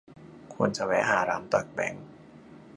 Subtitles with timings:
[0.53, 2.05] ควรจะแวะหาร้านแตกแบงค์